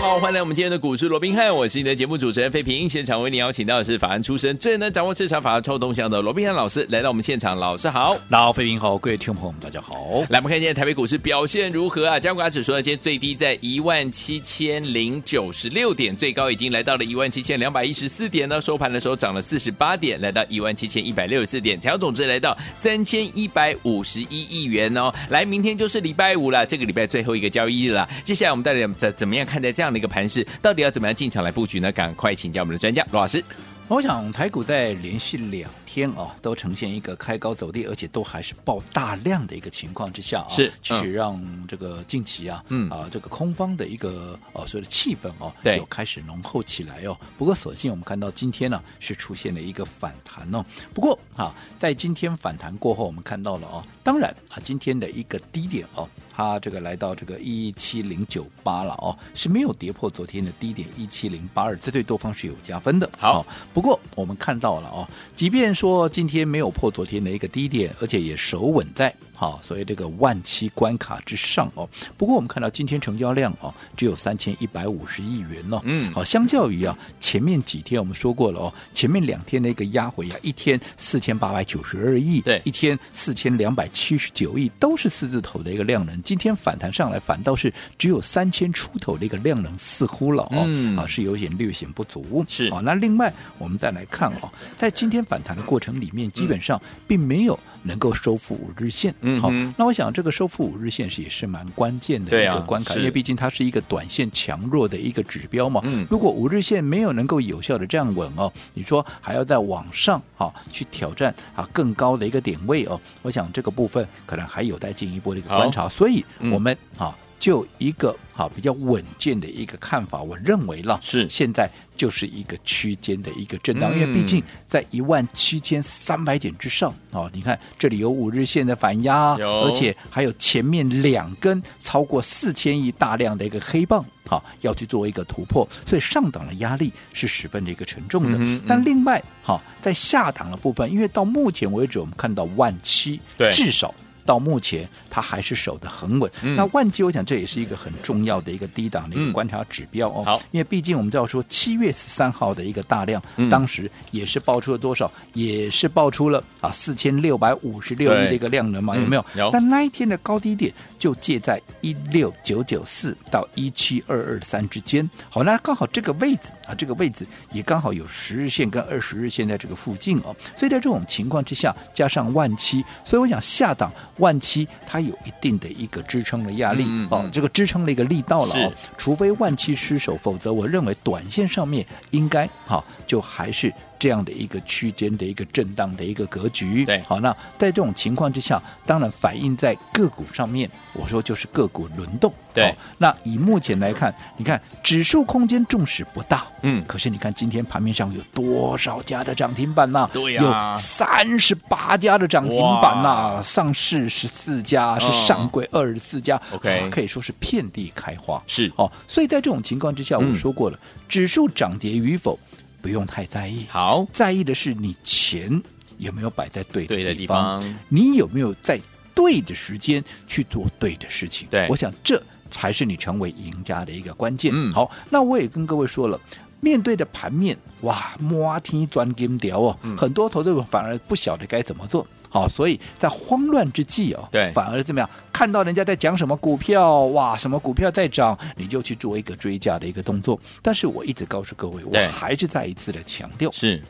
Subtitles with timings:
[0.00, 2.88] 好，欢迎来我们今天的股市罗宾汉，我是你的节目主持人费平。
[2.88, 7.58] 现场为你邀请到的是法案出身、最能掌握市场法案臭动向的罗宾汉老师来到我们现场。
[7.58, 10.24] 老师好，那，费平好，各位听众朋友们大家好。
[10.30, 12.18] 来，我们看今天台北股市表现如何啊？
[12.18, 18.60] 加权指数呢，今天最低在一万七千零九十六点，最高已经来到了一万七千两百一十四点呢。
[18.60, 25.12] 收盘的时候涨了四十八点，来到一万七千一百六十四点，成交总值来到三千一百五十一亿元哦。
[25.28, 28.08] 来，明天就是礼拜五了，这个礼拜最后一个交易日了。
[28.22, 30.46] 接下来我们到底怎怎么样看待这样的一个盘势？
[30.60, 31.90] 到底要怎么样进场来布局呢？
[31.92, 33.42] 赶快请教我们的专家罗老师。
[33.88, 47.16] 我想台股在连续两天啊，都呈现一个开高走低，而且都还是爆大量的一个情况之下啊，是其实让这个近期啊，嗯啊，这个空方的一个呃所谓的气氛哦，对，有开始浓厚起来哦。
[47.38, 50.62] 不过，所幸我们看到今天呢，是出现了一个反弹哦。
[50.92, 56.06] 不过啊，在今天反弹过后，我们看到了哦，当然啊，今天的一个低点哦，
[56.38, 63.10] 它这个来到这个一七零九八了哦，是没有跌破昨天的低点一七零八二，这对多方是有加分的。
[63.18, 63.44] 好，
[63.74, 71.88] 不过我们看到了哦，即便说今天没有破昨天的一个低点，而且也守稳在好所以这个万七关卡之上哦。
[72.16, 75.80] 不过我们看到今天成交量哦，只有三千一百五十亿元哦。
[75.84, 86.20] 嗯，好，相较于啊前面几天我们说过了哦，前面两天的一个压回啊，一天四千八百九十二亿，对，一天四千两百七十九亿，都是四字头的一个量能。
[86.24, 92.44] 今天反弹上来，反倒是只有三千出头的一个量能，似乎了哦，嗯、啊是有点略显不足。
[92.48, 94.04] 是，好，那另外我们再来。
[94.10, 99.14] 看哦，在今天反弹的过程里面，基本上并没有能够收复五日线。
[99.20, 105.80] 嗯，好，那我想这个收复五日线是也是蛮关键的一个关卡，因为毕竟它是一个短线强弱的一个指标嘛。
[105.84, 115.88] 嗯，如果五日线没有能够有效的站稳哦，你说还要再往上哈去挑战啊更高的一个点位哦，我想这个部分可能还有待进一步的一个观察。
[115.88, 117.16] 所以我们啊。
[117.38, 138.36] 就一个好比较稳健的一个看法，我认为了是现在就是一个区间的一个震荡，嗯、因为毕竟在一万七千三百点之上哦，你看这里有五日线的反压，而且还有前面两根超过四千亿大量的一个黑棒，好要去做一个突破，所以上档的压力是十分的一个沉重的。
[138.38, 143.20] 嗯嗯、但另外好在下档的部分，因为到目前为止我们看到万七，
[143.52, 143.94] 至少。
[144.28, 146.30] 到目前，它还是守得很稳。
[146.42, 150.38] 嗯、那万七，我想这也是一个很重要的一个低档的一个观察指标哦。
[150.50, 155.10] 因为毕竟我们知道说，七月十三号的一个大量，嗯、当时也是爆出了多少？
[155.32, 158.94] 也是爆出了啊四千六百五十六亿的一个量能嘛？
[158.94, 159.24] 有没有。
[159.50, 165.08] 但那一天的高低点就介在一六九九四到一七二二三之间。
[165.30, 170.36] 好，那刚好这个位置啊，这个位置也刚好有十日线跟二十日线在这个附近哦。
[170.54, 173.90] 所以在这种情况之下，加上万七，所以我想下档。
[174.18, 183.72] 万七它有一定的一个支撑的压力哦，这个支撑的一个力道了哦，除非万七失守，否则我认为短线上面应该哈、哦、就还是。
[183.98, 192.74] 这样的一个区间的一个震荡的一个格局，对，好，那在这种情况之下，当然反映在个股上面，我说就是个股轮动，对。
[192.98, 200.10] 那以目前来看，你看指数空间纵使不大，嗯，可是你看今天盘面上有多少家的涨停板呐、啊？
[200.12, 208.70] 对呀、啊，有三十八家的涨停板呐、啊，上市十四家，是上柜二十四家，OK，可以说是遍地开花，是。
[208.76, 208.90] 哦。
[209.06, 212.38] 所以在这种情况之下，我说过了，嗯、指数涨跌与否。
[212.80, 215.60] 不用太在意，好，在意的是你钱
[215.98, 218.80] 有没有摆在对对的地方，你有没有在
[219.14, 221.48] 对的时间去做对的事情？
[221.50, 224.52] 对，我想这才是你成为赢家的一个关键。
[224.54, 226.20] 嗯，好，那我也跟各位说了，
[226.60, 232.06] 面对的盘面，哇，摸天钻金条哦，嗯、很多投资者反而不晓得该怎么做。
[232.28, 235.08] 好，所以在慌乱之际哦，对，反而怎么样？
[235.32, 240.38] 看到人家在讲什么股票，哇，什么股票在涨，你就去做一个追加的一个动作。
[240.62, 243.82] 但是我一直告诉各位，我还是再一次的强调，是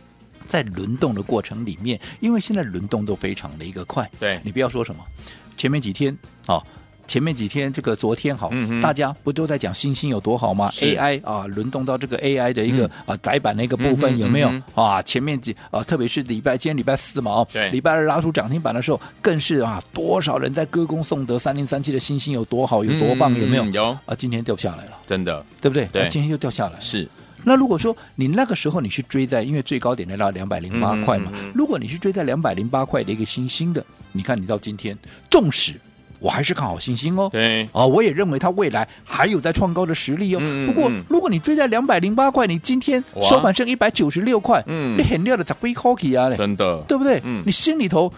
[0.47, 5.05] 在轮动的过程里面，因为现在轮动都非常的一个快，对，你不要说什么，
[5.57, 6.63] 前面几天啊。
[7.09, 15.01] 前面几天，这个昨天好，嗯、大家不都在讲星星有多好吗？AI 啊，轮动到这个 AI 的一个、嗯、啊窄板的一个部分、嗯、有没有、嗯、啊？
[15.03, 23.65] 前面几啊，特别是礼拜今天礼拜四嘛哦，对礼拜二拉出涨停板的时候，更是啊，多少人在歌功颂德，三零三七的星星有多好，有多棒，有没有？
[23.65, 25.87] 有啊，今天掉下来了，真的，对不对？
[25.87, 27.09] 对，今天又掉下来了，是。
[27.43, 33.83] 那如果说你那个时候你去追在，因为最高点来到两百零八块嘛，如果你去追在两百零八块的一个星星的，
[34.13, 34.95] 你看你到今天，
[35.31, 35.81] 纵使。
[36.19, 37.29] 我还是看好信心哦。
[37.31, 40.39] 对，啊、哦，我也认为它未来还有在创高的实力哦。
[40.43, 47.21] 嗯、不过，如果你追在两百零八块，你今天收盘剩一百九十六块，嗯，你很料的砸龟壳去啊嘞，真的，对不对？
[47.25, 48.13] 嗯，你心里头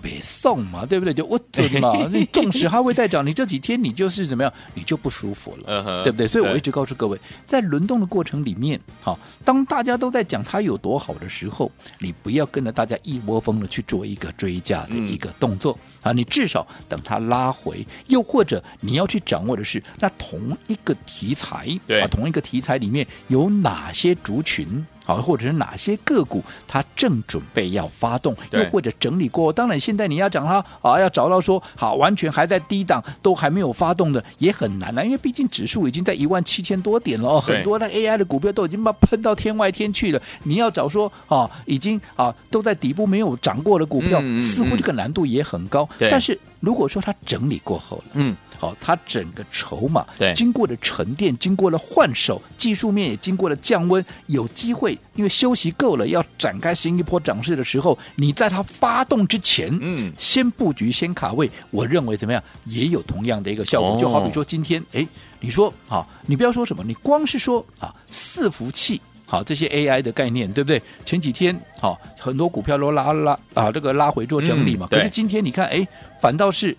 [0.00, 1.12] 别送嘛，对不对？
[1.14, 6.26] 就我准嘛，你纵使它会再涨，你这几天你就是怎么样，你就不舒服了， 嗯、对不对？
[6.26, 15.78] 所以我一直告诉各位，在轮动的过程里面，好，当大家都在讲它有多好的时候，你不要跟着大家一窝蜂的去做一个追价的一个动作。
[15.80, 24.84] 嗯啊，你至少等它拉回，又或者你要去掌握的是，那同一个题材，对啊，同一个题材里面有哪些族群？
[25.04, 29.52] 好，或者是哪些个股它正准备要发动，又或者整理过？
[29.52, 40.22] 当然，现在你要讲它啊，要找到说好完全还在低档，都还没有发动的也很难了，因为毕竟指数已经在一万七千多点了，很多的 AI 的股票都已经把喷到天外天去了。
[40.44, 45.88] 你要找说啊，已经啊都在底部没有涨过的股票，嗯嗯嗯、似乎这个难度也很高。
[45.98, 48.34] 但是如果说它整理过后了，嗯。
[48.56, 63.96] 好，它整个筹码对经过了沉淀，经过了换手，技术面也经过了降温，有机会，因为休息够了，要展开新一波涨势的时候，你在它发动之前，嗯，先布局，先卡位，我认为怎么样，也有同样的一个效果。
[63.96, 65.04] 哦、就好比说今天，哎，
[65.40, 69.02] 你说啊，你不要说什么，你光是说啊，伺服器，
[69.32, 70.82] 好，这些 AI 的概念，对不对？
[71.06, 75.88] 前几天，好，很多股票都拉拉啊，这个拉回做整理嘛，嗯、可是今天你看，哎，
[76.20, 76.76] 反倒是。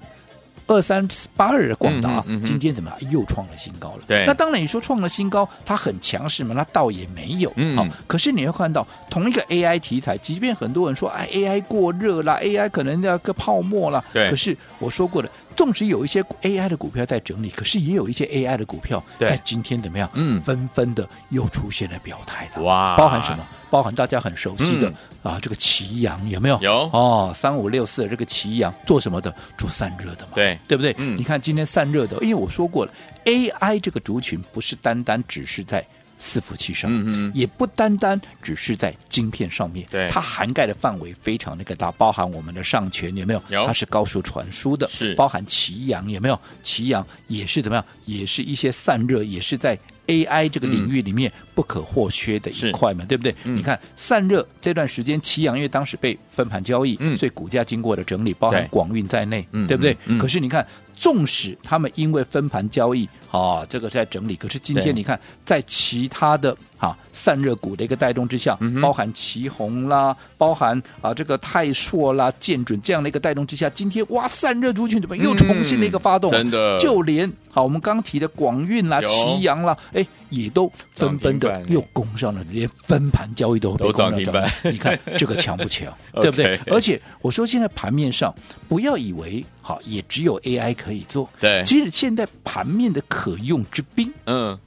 [0.66, 1.06] 二三
[1.36, 2.90] 八二的广达，今天怎么？
[3.12, 4.00] 又创了新高了。
[4.08, 6.56] 对，那当然你说创了新高，它很强势嘛？
[6.56, 7.52] 那倒也没有。
[7.58, 7.86] 嗯，好。
[8.08, 14.02] 可是你要看到同一个 AI 题材，即便很多人说哎 AI 过热了，AI 可能要个泡沫了。
[14.14, 14.30] 对。
[14.30, 20.10] 可是我说过了，纵使有一些 AI 的股票在整理，可是也有一些 AI 的股票在今天怎么样？
[20.14, 22.62] 嗯，纷纷的又出现了表态了。
[22.64, 22.96] 哇！
[22.96, 23.48] 包含什么？
[23.70, 24.88] 包含大家很熟悉的、
[25.24, 26.60] 嗯、啊，这个奇阳有没有？
[26.62, 29.34] 有哦，三五六四的这个奇阳做什么的？
[29.58, 30.94] 做散热的嘛，对对不对？
[31.00, 32.92] 嗯，你看今天散热的，因为我说过了
[33.26, 35.84] ，AI 这个族群不是单单只是在
[36.24, 43.44] 伺服器上，嗯嗯，也不单单只是在晶片上面，对，它涵盖的范围非常那个大，包含我们的上权有没有？
[43.50, 46.40] 有，它是高速传输的，是包含奇阳有没有？
[46.64, 47.86] 奇阳也是怎么样？
[48.06, 49.78] 也是一些散热，也是在。
[50.08, 53.34] AI 这个领域里面不可或缺的一块嘛，对不对？
[53.44, 59.98] 嗯、你看散热这段时间，奇阳因为当时被分盘交易，嗯、所以股价经过了整理，包含广运在内，对，对不对？
[60.18, 60.66] 可是你看，
[60.96, 76.30] 纵使他们因为分盘交易啊，这个在整理，可是今天你看，在其他的啊散热股的一个带动之下，嗯、包含奇宏啦，包含啊这个泰硕啦、建准这样的一个带动之下，今天哇，散热族群怎么又重新的一个发动？
[76.30, 79.78] 真的，就连好我们刚提的广运啦、奇阳啦。
[79.94, 84.52] 哎，也都纷纷的又攻上了，连分盘交易都被攻上了。
[84.64, 85.96] 你看这个强不强？
[86.16, 86.60] 对不对？
[86.66, 88.34] 而且我说现在盘面上，
[88.68, 91.30] 不要以为好也只有 AI 可以做。
[91.40, 94.58] 对，其实现在盘面的可用之兵，嗯，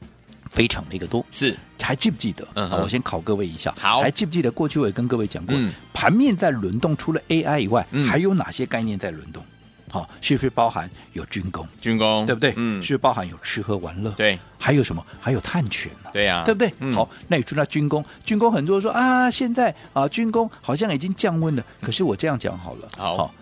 [0.52, 1.26] 非常的一个多。
[1.32, 2.46] 是，还记不记得？
[2.54, 3.74] 嗯，我先考各位一下。
[3.76, 5.56] 好，还记不记得过去我也跟各位讲过，
[5.92, 9.42] 盘面在轮动，除了 AI 以外，还有哪些概念在轮动？
[9.88, 11.66] 好，是不是包含有军工？
[11.80, 12.52] 军工对不对？
[12.56, 14.10] 嗯，是不是包含有吃喝玩乐？
[14.12, 15.04] 对，还有什么？
[15.20, 16.10] 还有碳权呢？
[16.12, 16.72] 对呀，对不对？
[16.92, 21.64] 好，那你说那军工，军工很多人说啊，现在啊，军工好像已经降温了。
[21.80, 23.32] 可是我这样讲好了，好，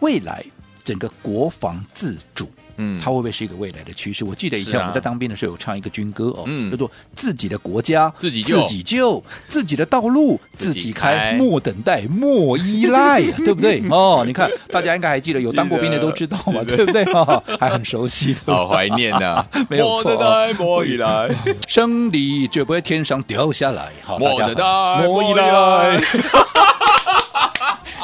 [0.00, 0.44] 未来
[0.82, 2.50] 整个国防自主。
[2.82, 4.24] 嗯，它会不会是一个未来的趋势？
[4.24, 13.82] 我记得以前我们在当兵的时候有唱一个军歌哦，叫做“自己的国家自己救，自己救， 自己的道路自己开，莫等待，莫依赖”，对不对？
[13.90, 17.04] 哦，你看大家应该还记得，有当过兵的都知道嘛，对不对？
[17.60, 20.12] 还很熟悉， 好怀念呐， 没有错。
[20.12, 21.30] 莫等待，莫依赖，
[21.68, 23.92] 胜利绝不会天上掉下来。
[24.18, 24.62] 莫等待，
[25.06, 26.00] 莫依赖。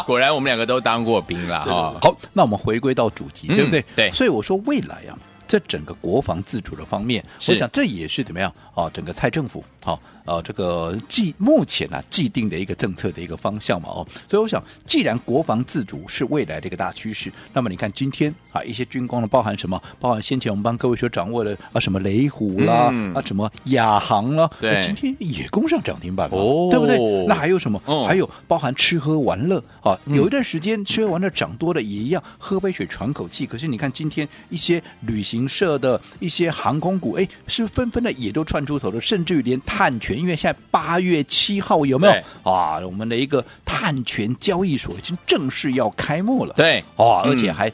[0.08, 1.94] 果然，我们两个都当过兵了哈。
[2.00, 3.84] 好，那我们回归到主题，对不对？
[3.94, 4.10] 对。
[4.10, 5.12] 所以我说，未来啊，
[5.46, 8.88] 这整个国防自主的方面，我想这也是怎么样啊？
[8.94, 10.00] 整个蔡政府好。
[10.28, 19.80] 呃，这个既目前呢、啊、既定的一个政策的一个方向嘛，哦，所以我想，既然国防自主是未来的一个大趋势，那么你看今天啊，一些军工呢，包含什么？
[19.98, 26.98] 包含先前我们帮各位所掌握的啊，什么雷虎啦，嗯、啊，什么亚航啦，对，今天也攻上涨停板了，哦，对不对？
[27.26, 27.80] 那还有什么？
[27.86, 33.46] 哦、还有包含吃喝玩乐啊，有一段时间吃喝玩乐涨多了也一样，喝杯水喘口气。
[33.46, 40.17] 可是你看今天一些旅行社的一些航空股，哎，是纷纷的也都窜出头了，甚至于连碳权。
[40.18, 42.78] 因为现在八月七号有没有啊？
[42.80, 46.52] 我们的一个碳权交易所已经正式要开幕了。
[46.54, 47.72] 对，哦，而且还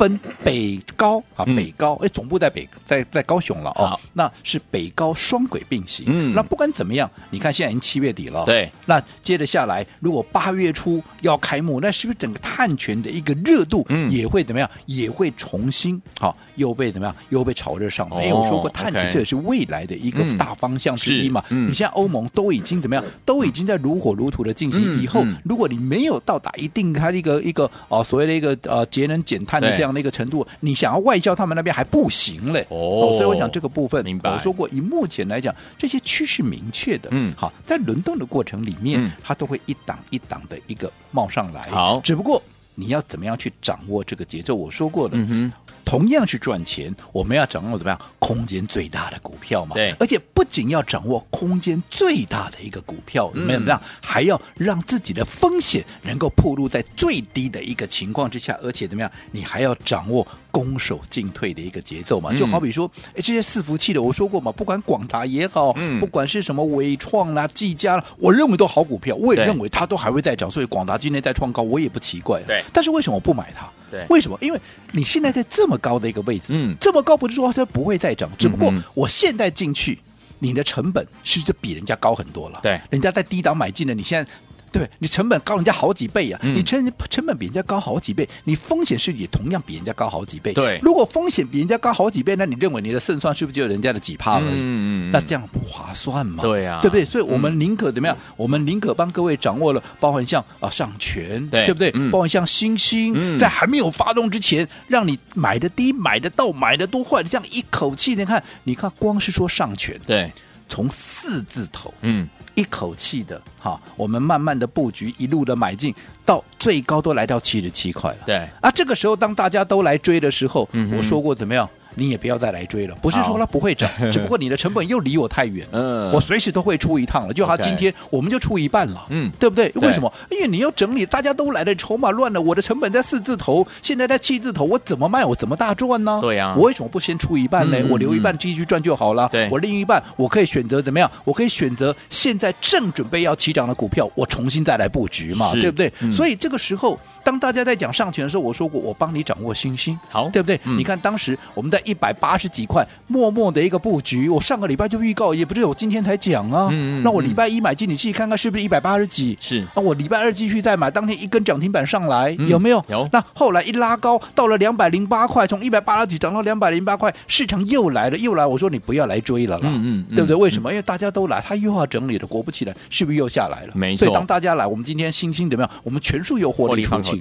[0.00, 4.00] 分北高啊，北高，哎，总部在北，在在高雄了哦。
[4.14, 6.06] 那是北高双轨并行。
[6.08, 8.72] 嗯，那不管怎么样，你看现在已经七月底了，对。
[8.86, 14.70] 那接着下来，如果八月初要开幕，那是不是整个碳权的一个热度也会怎么样？
[14.86, 17.14] 也会重新好又被怎么样？
[17.28, 18.24] 又被炒热上来。
[18.24, 21.44] 因为我说过，碳权这也是未来的一个大方向之一嘛。
[21.50, 23.04] 你现在欧盟都已经怎么样？
[23.26, 24.80] 都已经在如火如荼的进行。
[25.02, 32.66] 以后如果你没有到达一定它的一个一个哦所谓的一个呃节能减碳的这样的一个程度，你想要外销他们那边还不行嘞。
[32.70, 41.62] 哦，所以我想这个部分，我说过，以目前来讲，这些趋势明确的，嗯，好，在轮动的过程里面，它都会一档一档的一个冒上来。
[41.68, 42.42] 好，只不过
[42.74, 44.54] 你要怎么样去掌握这个节奏？
[44.54, 45.52] 我说过的，嗯哼。
[45.84, 49.74] 同样是赚钱，我们要掌握怎么样空间最大的股票嘛？
[49.74, 53.80] 对，而且不仅要掌握空间最大的一个股票，怎么样？
[54.00, 59.10] 还要让自己的风险能够暴露在最低的一个情况之下，而且怎么样？
[59.32, 62.32] 你还要掌握攻守进退的一个节奏嘛？
[62.34, 72.42] 就好比说，哎，这些伺服器的，我说过嘛，不管广达也好，嗯，不管是什么伟创啦、技嘉啦，我认为都好股票，我也认为它都还会再涨，所以广达今天在创高，我也不奇怪。
[72.46, 73.68] 对，但是为什么我不买它？
[73.90, 74.38] 对，为什么？
[74.40, 74.60] 因为
[74.92, 79.98] 你现在在这么高的一个位置，嗯，这么高不是说它不会再涨，只不过我现在进去，
[80.38, 82.60] 你的成本是就比人家高很多了。
[82.62, 84.30] 对，人家在低档买进的，你现在。
[84.72, 90.52] 对，你成本高人家好几倍呀、啊，嗯、你成成本比人家高好几倍，你风险是也同样比人家高好几倍。
[90.52, 94.44] 对，如果风险比人家高好几倍，那你认为你的胜算是不是只有人家的几趴而已？
[94.44, 96.42] 嗯嗯，那这样不划算嘛？
[96.42, 97.04] 对呀、啊，对不对？
[97.04, 98.16] 所以我们宁可怎么样？
[98.16, 101.90] 嗯、我们宁可帮各位掌握了，包含像啊上权，对，对不对？
[101.94, 110.30] 嗯、包含像星星，嗯、在还没有发动之前，让你买的低、买的到、买的多，换这样一口气，你看，你看，光是说上权，对，
[110.68, 112.28] 从四字头，嗯。
[112.54, 118.18] 一口气的哈，我们慢慢的布局，一路的买进，到最高都来到七十七块了。
[118.26, 121.68] 对啊，这个时候当大家都来追的时候，嗯、我说过怎么样？
[121.94, 125.66] 你也不要再来追了，不是说它不会涨， 只不过你的成本又离我太远。
[125.72, 129.70] 嗯，我随时都会出一趟了，就他今天我们就出一半了，嗯，对不对？
[129.76, 130.12] 为什么？
[130.30, 135.24] 因为你要整理，大家都来了，筹码乱了，我的成本在四字头，现在在七字头，我怎么卖？
[135.24, 136.18] 我怎么大赚呢？
[136.22, 137.76] 对呀、啊，我为什么不先出一半呢？
[137.78, 139.28] 嗯、我留一半继续赚就好了。
[139.30, 141.10] 对，我另一半我可以选择怎么样？
[141.24, 145.92] 我可以选择现在正准备要起涨的股票，我重新再来布局嘛，对不对？
[146.00, 150.60] 嗯、所以这个时候，当大家在讲上权的时候，我说过，我帮你掌握信心，好，对不对？
[150.64, 152.66] 嗯、你看当时我们在一百八十几。
[152.70, 154.28] 块，默默的一个布局。
[154.28, 156.68] 我上个礼拜就预告，也不是我今天才讲啊。
[156.70, 159.36] 嗯，那我礼拜一买进，你去看看是不是一百八十几？
[159.40, 159.66] 是。
[159.74, 162.80] 那我礼拜二继续再买，当天一根涨停板上来，有没有？
[162.88, 163.08] 有。
[163.10, 168.46] 那后来一拉高到了两百零八块，从一百八十几涨到两百零八块，市场又来了，又来。
[168.46, 169.62] 我说你不要来追了啦。
[169.64, 170.14] 嗯嗯。
[170.14, 170.36] 对不对？
[170.36, 170.70] 为什么？
[170.70, 172.26] 因为大家都来，他又要整理了。
[172.28, 173.72] 果不其然，是不是又下来了？
[173.74, 174.04] 没错。
[174.04, 175.70] 所以当大家来，我们今天星星怎么样？
[175.82, 177.18] 我们全数又获利出清。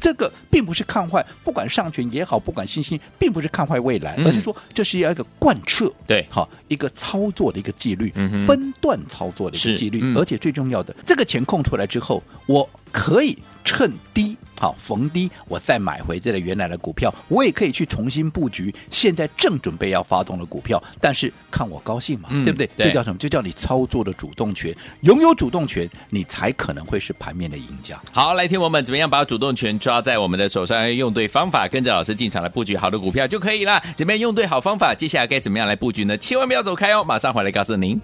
[0.00, 5.56] 这个并不是看坏，不管上权也好，不管星星，并不是看坏未来，而是说这是要一个贯。
[5.66, 8.10] 彻对，好一个操作的一个纪律，
[8.46, 14.36] 分段操作的一个纪律，嗯、而且最重要的，这个钱空出来之后，我可以趁低。
[14.58, 18.74] 好，逢低我再买回这个原来的股票，我也可以去重新布局。
[18.90, 22.68] 现在正准备要发动的股票，但是看我高兴嘛，嗯、对不对？
[22.76, 23.18] 这叫什么？
[23.18, 28.00] 就叫你操作的主动权，拥有主动权，你才可能会是盘面的赢家。
[28.10, 33.80] 好，来听我们怎么样把主动权抓在我们的手上，用对方法，跟着老师进场来布局好的股票就可以了。
[33.94, 34.94] 怎么样用对好方法？
[34.94, 36.16] 接下来该怎么样来布局呢？
[36.18, 38.00] 千万不要走开哦，马上回来告诉您。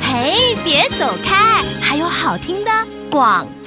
[0.00, 2.70] 嘿，别走开，还有好听的
[3.10, 3.57] 广告。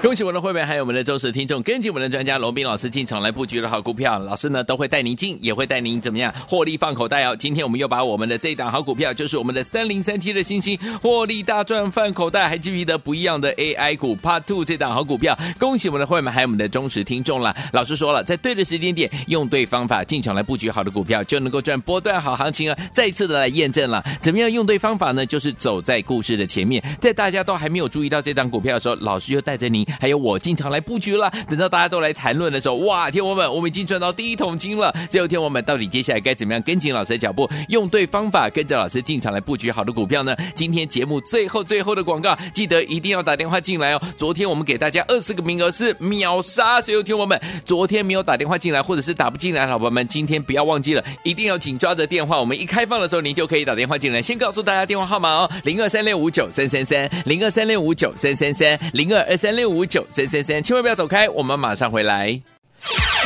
[0.02, 7.36] 恭喜我们的会员，还有我们的忠实听众，跟紧我们的专家罗宾老师进场来布局的好股票，老师呢都会带您进，也会带您怎么样获利放口袋哦。
[7.36, 15.38] 今天我们又把我们的这档好股票，就是我们的三零三七的星星获利大赚放口袋，还记不记得不一样的 AI 股 Part Two 这档好股票？
[15.58, 17.54] 恭喜我们的会员，还有我们的忠实听众了。
[17.74, 22.78] 老师说了，在对的时间点，用对方法进场来布局好的股票，就能够赚波段好行情啊！
[22.94, 25.26] 再一次的来验证了，怎么样用对方法呢？
[25.26, 29.86] 就是走在故事的前面，在大家都还没有注意到这档股票的时候，老师就带着您。
[29.98, 34.94] 还有我经常来布局了，等到大家都来谈论的时候，哇，天王们，我们已经赚到第一桶金了。
[35.08, 40.36] 最后，天王们到底接下来该怎么样跟紧老师的脚步，用对方法，跟着老师进场来布局好的股票呢？
[40.54, 44.02] 今天节目最后最后的广告，记得一定要打电话进来哦。
[44.16, 52.38] 昨天我们给大家二十个名额是秒杀，所有天王们，昨天没有打电话进来，或者是打不进来的伙伴们，今天不要忘记了，一定要紧抓着电话。
[52.38, 54.20] 我们一开放的时候，您就可以打电话进来。
[54.20, 60.06] 先告诉大家电话号码哦，零二三六五九三三三，零二三六五九三三三，零二二三六五九。
[60.08, 62.28] 三三三，千万不要走开，我们马上回来。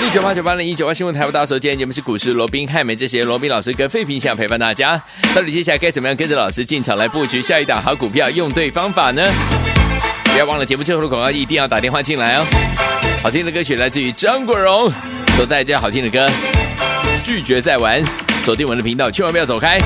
[0.02, 5.00] 一九八九八零一九八新闻台，我大家所见，节目是股市罗宾汉美这些罗宾老师跟废品想陪伴大家。
[5.34, 9.22] 到底接下来该怎么样跟着老师进场来布局下一档好股票，用对方法呢？
[10.24, 12.44] 不要忘了节目最后的广告，一定要打电话进来哦。
[13.22, 14.92] 好听的歌曲来自于张国荣，
[15.36, 16.28] 所带来这好听的歌，
[17.22, 18.02] 拒绝再玩，
[18.40, 19.78] 锁定我们的频道，千万不要走开。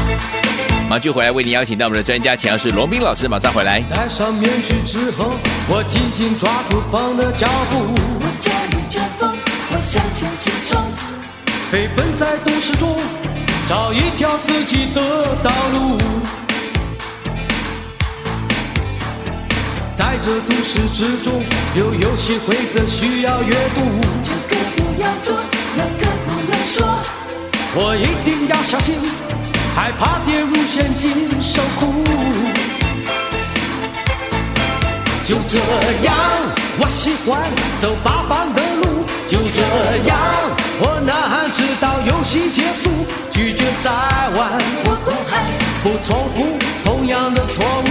[0.88, 3.78] 马上回来为您邀请到我们的专家，钱老师罗宾老师，马上回来。
[3.90, 5.32] 戴上面具之后，
[5.68, 9.30] 我紧紧抓住风的脚步，我驾驭着风，
[9.70, 10.80] 我向前直冲，
[11.70, 12.96] 飞奔在都市中，
[13.66, 15.98] 找一条自己的道路。
[19.94, 21.42] 在这都市之中，
[21.74, 23.82] 有游戏规则需要阅读。
[24.22, 25.36] 这个不要做，
[25.76, 26.86] 那个不能说。
[27.74, 28.94] 我一定要小心，
[29.78, 32.02] 害怕跌入陷阱受苦。
[35.22, 35.60] 就这
[36.02, 36.12] 样，
[36.80, 37.40] 我喜欢
[37.78, 39.04] 走八方的路。
[39.24, 39.62] 就这
[40.08, 40.18] 样，
[40.80, 42.90] 我呐喊直到游戏结束，
[43.30, 43.88] 拒绝再
[44.36, 44.50] 玩。
[44.84, 45.46] 我不害，
[45.84, 47.86] 不重复同样的错误。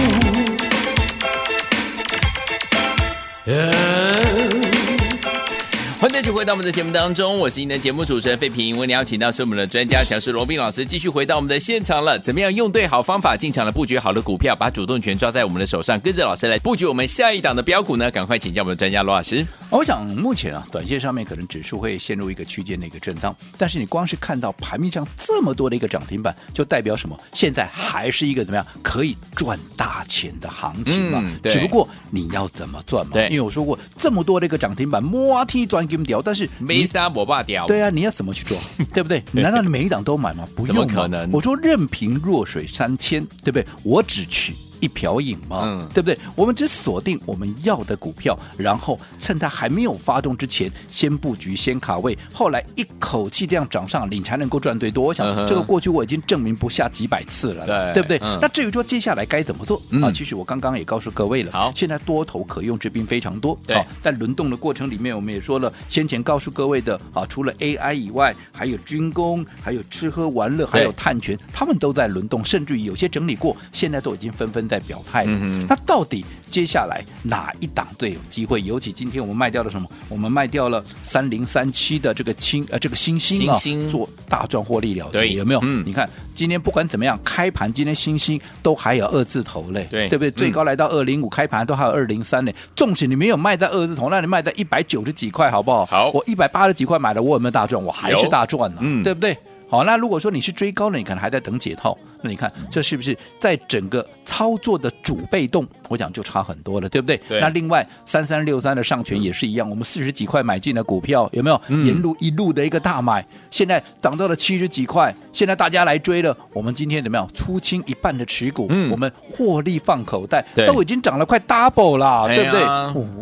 [6.08, 8.78] 欢迎继续回到我们的节目当中，我是您的节目主持人费平。
[8.78, 12.18] 为您邀请到是我们的专家强势罗宾老师，继续回到我们的现场了。
[12.18, 18.10] 怎么样用对好方法进场了布局好的股票，把主动权抓在我们的手上，跟着老师来布局我们下一档的标股呢？
[18.10, 19.46] 赶快请教我们的专家罗老师。
[19.68, 27.14] 我想目前啊，短线上面可能指数会陷入一个区间的一个震荡，但是你光是看到盘面上这么多的一个涨停板，就代表什么？
[27.34, 31.22] 现在还是一个怎么样可以赚大钱的行情嘛？
[31.22, 33.12] 嗯、只不过你要怎么赚嘛？
[33.12, 35.86] 对，因为我说过这么多的一个涨停板，摸梯赚
[36.24, 37.66] 但是没杀我爸屌。
[37.66, 38.58] 对啊，你要怎么去做？
[38.94, 39.22] 对不对？
[39.32, 40.46] 难道你每一档都买吗？
[40.54, 41.30] 不用，怎么可能？
[41.32, 43.66] 我说任凭弱水三千，对不对？
[43.82, 44.54] 我只取。
[44.80, 46.18] 一瓢饮嘛，嗯，对不对？
[46.34, 55.04] 我们只锁定我们要的股票，然后趁它还没有发动之前，先布局，先卡位，后来一口气这样涨上，你才能够赚最多。
[55.04, 58.18] 我想、嗯、这个过去我已经证明不下几百次了，对，对不对？
[58.22, 60.12] 嗯、那至于说接下来该怎么做、嗯、啊？
[60.12, 75.30] 其实我刚刚也告诉各位了，好，现在多头可用之兵非常多，对，在轮动的过程里面，我们也说了，先前告诉各位的啊，除了 AI 以外，还有军工，还有吃喝玩乐，还有碳权，他们都在轮动，甚至于有些整理过，现在都已经纷纷在表态了。
[75.32, 78.60] 嗯，那到底接下来哪一档最有机会？
[78.62, 79.88] 尤其今天我们卖掉了什么？
[80.08, 85.60] 我们卖掉了三零三七的这个清呃这个星星啊，星星做大赚获利了结，对，有没有？
[85.62, 90.30] 嗯，你看今天不管怎么样，开盘今天星星都还有二字头嘞，对，对不对？
[90.30, 92.54] 最高来到二零五，开盘都还有二零三嘞。
[92.76, 95.86] 纵使你没有卖在二字头，那你卖在一百九十几块，好不好？
[95.86, 97.82] 好，我一百八十几块买的，我有没有大赚？
[97.82, 99.36] 我还是大赚呢，嗯，对不对？
[99.68, 101.96] 好，那如果说你是追高了，你可能还在等解套。
[102.20, 107.16] 那你看，这是不是在整个操作的主被动，我讲就差很多了，对不对？
[107.28, 107.40] 对。
[107.40, 111.60] 那另外三三六三的上权也是一样，我们四十几块买进的股票，有没有？
[111.68, 111.86] 嗯。
[111.86, 117.28] 沿路一路的一个大买，现在涨到了七十几块，现在大家来追了，我们今天怎么样？
[117.32, 122.64] 出清一半的持股，嗯，我们获利放口袋，都已经涨了快 double 了，对不对？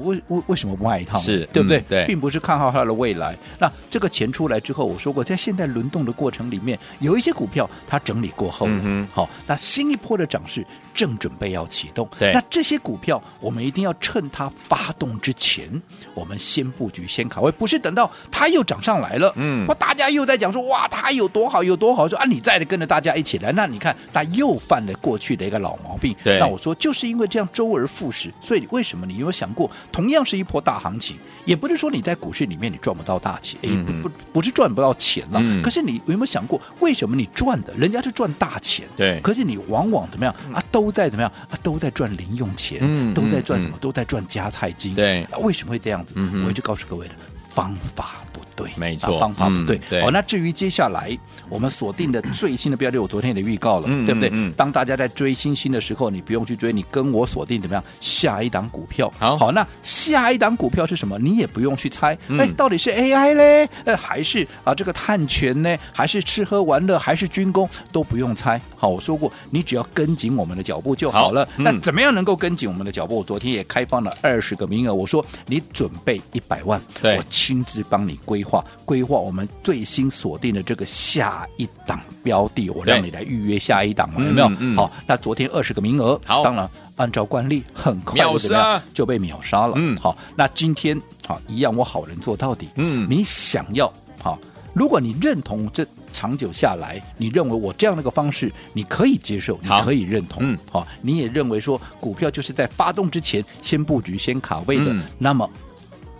[0.04, 1.18] 为为为什么不卖一套？
[1.18, 1.80] 是，对不对？
[1.86, 3.36] 对，并不是看好它的未来。
[3.58, 8.80] 那这个钱出来之后，我说过，在现在轮动的过程里面，有一些股票它整理过后了。
[8.82, 15.70] 嗯，好，那新一波的涨势正准备要启动，对，那这些股票我们一定要趁它发动之前，
[16.14, 38.86] 我们先布局、先卡位，不是等到它又涨上来了，嗯，大家又在讲说哇，它有多好，有多好，说啊，你再跟着大家一起来，那你看它又犯了过去的一个老毛病，对，那我说就是因为这样周而复始，所以为什么你有没有想过，同样是一波大行情，也不是说你在股市里面你赚不到大钱，嗯、不不不是赚不到钱了，嗯、可是你有没有想过，为什么你赚的，人家是赚大钱？
[38.96, 40.62] 对，可是你往往怎么样啊？
[40.72, 41.56] 都在怎么样啊？
[41.62, 43.76] 都在赚零用钱，嗯、都在赚什么？
[43.76, 44.94] 嗯、都在赚加菜金。
[44.94, 46.14] 对，啊、为什么会这样子？
[46.16, 47.12] 嗯、我就告诉各位了，
[47.50, 48.16] 方法。
[48.56, 49.78] 对，没错，方法不对。
[49.88, 51.16] 对，哦，那至于接下来
[51.48, 54.32] 我们锁定的最新的标的，我昨天也预告了，对不对？
[54.56, 57.84] 当大家在追星星的时候，你不用去追，你跟我锁定怎么样？
[58.00, 59.12] 下一档股票。
[59.18, 61.18] 好，好，那下一档股票是什么？
[61.18, 63.68] 你也不用去猜，哎，到底是 AI 嘞？
[63.84, 65.76] 呃，还是啊这个碳权呢？
[65.92, 66.98] 还是吃喝玩乐？
[66.98, 67.68] 还是军工？
[67.92, 68.60] 都不用猜。
[68.74, 71.46] 好，我说过，你只要跟紧我们的脚步就好了。
[71.56, 73.16] 那怎么样能够跟紧我们的脚步？
[73.16, 84.48] 我昨天也开放了二十个名额，我说你准备一百万，我亲自帮你规划规划我们最新锁定的这个下一档标的，我让你来预约下一档嘛，有没有？
[84.76, 89.72] 好，那昨天二十个名额，好，当然按照惯例，很快就怎么样就被秒杀了。
[89.76, 92.68] 嗯，好，那今天好一样，我好人做到底。
[92.76, 94.38] 嗯，你想要好，
[94.72, 105.50] 如果你认同这长久下来，你认为我这样的一个方式你可以接受，你可以认同，嗯，好，你也认为说股票就是在发动之前先布局、先卡位的，那么。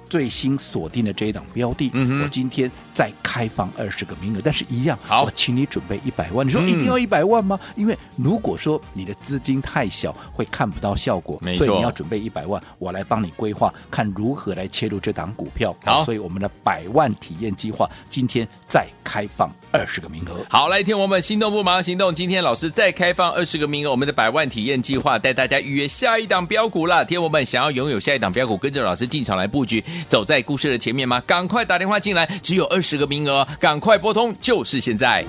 [0.09, 6.47] 最新锁定的这一档标的，嗯、我今天再开放二十个名额，但是一样，好，我请你准备一百万。
[6.47, 7.59] 你说一定要一百万吗？
[7.63, 15.75] 嗯、因为如果说你的资金太小，会看不到效果，所以你要准备一百万，我来帮你规划，看如何来切入这档股票。
[15.85, 20.45] 好，所以我们的百万体验计划今天再开放二十个名额。
[20.49, 27.05] 好，来听我们心动不马上行动，今天老师再开放二十个名额，我们的百万体验计划带大家预约下一档标股了。
[27.05, 29.85] 听我们想要拥有下一档标股，跟着老师进场来布局。
[30.09, 31.23] 走在故事的前面吗？
[31.27, 35.25] 赶快打电话进来，只有二十个名额，赶快拨通，就是现在。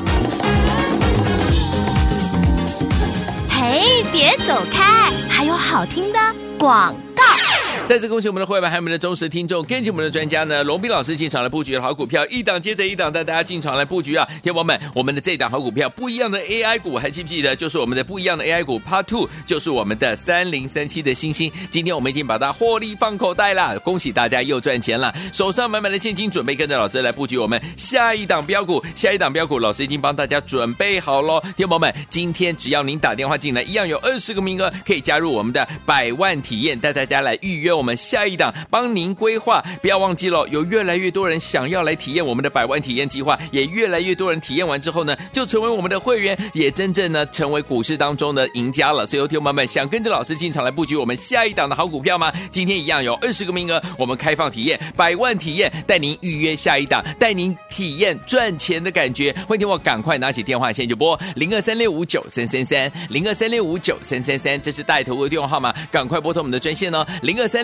[3.49, 6.19] 嘿，别走开，还有好听的
[6.57, 6.95] 广。
[7.87, 14.27] 再次恭喜我们的会员，还有我们的忠实听众，跟紧我们的专家呢，龙斌老师进场来布局的好股票，一档接着一档带大家进场来布局啊！
[14.43, 17.55] 天王们，我们的这档好股票，不一样的 AI 股，还记不记得？
[17.55, 21.49] 就是我们的不一样的 AI 股 Part Two，就是我们的三零三七的星星。
[21.71, 31.41] 今天我们已经把它获利放口袋了，恭喜大家又赚钱了，手上满满的现金，准备跟着老师来布局我们下一档标股，下一档标股，老师已经帮大家准备好喽！
[31.55, 37.76] 天王们，今天只要您打电话进来，一样有二十个名额可以加入我们的百万体验，带大家来预约。
[37.77, 48.91] 我们下一档帮您规划，不要忘记了，有越来越多人想要来体验我们的百万体验计划，也越来越多人体验完之后呢，就成为我们的会员，也真正呢成为股市当中的赢家。
[48.91, 49.05] 了。
[49.05, 52.33] 所以，有听友们想跟着老师进场来布局我们下一档的好股票吗？
[52.49, 59.31] 今天一样有二十个名额，我们开放体验百万体验，带您预约下一档，带您体验赚钱的感觉。
[59.47, 67.63] 欢迎听我赶快拿起电话线就拨零二三六五九三三三零二三六五九三三三，这是带头的电话号码，赶快拨通我们的专线哦，零二三